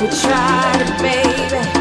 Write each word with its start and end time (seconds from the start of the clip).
just 0.00 1.77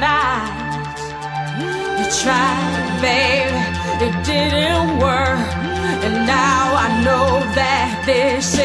lies. 0.00 1.02
You 1.98 2.06
tried, 2.22 2.98
babe, 3.00 3.56
it 4.06 4.14
didn't 4.24 4.98
work. 4.98 5.48
And 6.04 6.26
now 6.26 6.74
I 6.74 6.88
know 7.04 7.40
that 7.54 8.02
this 8.04 8.55